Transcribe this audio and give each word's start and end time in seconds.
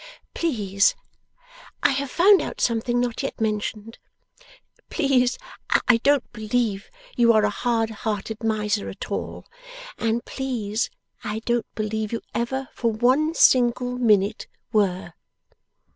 'Please 0.33 0.95
I 1.83 1.91
have 1.91 2.09
found 2.09 2.41
out 2.41 2.59
something 2.59 2.99
not 2.99 3.21
yet 3.21 3.39
mentioned. 3.39 3.99
Please 4.89 5.37
I 5.87 5.97
don't 5.97 6.23
believe 6.33 6.89
you 7.15 7.31
are 7.33 7.45
a 7.45 7.51
hard 7.51 7.91
hearted 8.01 8.43
miser 8.43 8.89
at 8.89 9.11
all, 9.11 9.45
and 9.99 10.25
please 10.25 10.89
I 11.23 11.37
don't 11.45 11.71
believe 11.75 12.11
you 12.11 12.21
ever 12.33 12.67
for 12.73 12.91
one 12.91 13.35
single 13.35 13.99
minute 13.99 14.47
were! 14.73 15.13